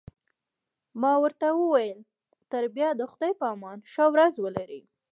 [1.01, 1.99] ما ورته وویل:
[2.51, 4.81] تر بیا د خدای په امان، ښه ورځ ولرئ.